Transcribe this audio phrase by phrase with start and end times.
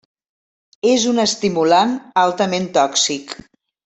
[0.93, 1.93] És un estimulant
[2.25, 3.37] altament tòxic.